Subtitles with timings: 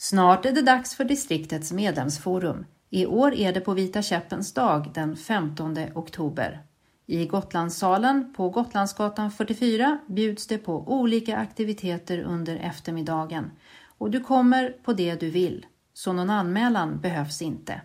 [0.00, 2.66] Snart är det dags för distriktets medlemsforum.
[2.90, 6.62] I år är det på Vita käppens dag den 15 oktober.
[7.06, 13.50] I Gotlandssalen på Gotlandsgatan 44 bjuds det på olika aktiviteter under eftermiddagen
[13.98, 17.80] och du kommer på det du vill, så någon anmälan behövs inte.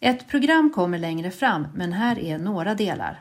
[0.00, 3.20] Ett program kommer längre fram, men här är några delar.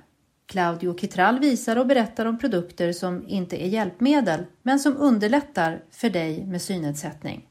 [0.51, 6.09] Claudio Kittrall visar och berättar om produkter som inte är hjälpmedel, men som underlättar för
[6.09, 7.47] dig med synnedsättning.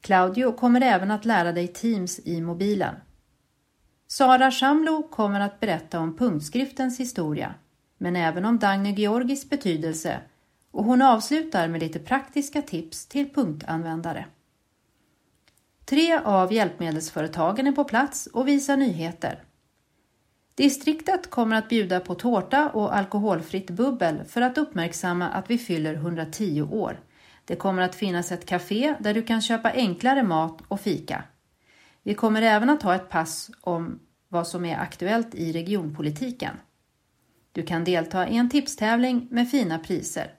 [0.00, 2.94] Claudio kommer även att lära dig Teams i mobilen.
[4.06, 7.54] Sara Shamlo kommer att berätta om punktskriftens historia,
[7.98, 10.20] men även om Dagny Georgis betydelse
[10.70, 14.26] och hon avslutar med lite praktiska tips till punktanvändare.
[15.84, 19.44] Tre av hjälpmedelsföretagen är på plats och visar nyheter.
[20.54, 25.94] Distriktet kommer att bjuda på tårta och alkoholfritt bubbel för att uppmärksamma att vi fyller
[25.94, 27.00] 110 år.
[27.44, 31.24] Det kommer att finnas ett café där du kan köpa enklare mat och fika.
[32.02, 36.56] Vi kommer även att ha ett pass om vad som är aktuellt i regionpolitiken.
[37.52, 40.34] Du kan delta i en tipstävling med fina priser.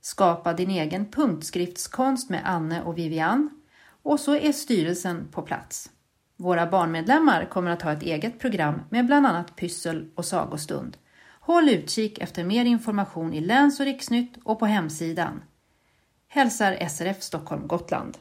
[0.00, 3.50] Skapa din egen punktskriftskonst med Anne och Vivian
[4.02, 5.90] och så är styrelsen på plats.
[6.40, 10.96] Våra barnmedlemmar kommer att ha ett eget program med bland annat pyssel och sagostund.
[11.40, 15.42] Håll utkik efter mer information i Läns och riksnytt och på hemsidan.
[16.28, 18.18] Hälsar SRF Stockholm Gotland.